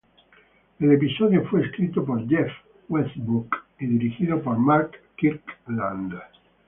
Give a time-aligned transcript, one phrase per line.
[0.79, 2.51] El episodio fue escrito por Jeff
[2.89, 6.15] Westbrook y dirigido por Mark Kirkland.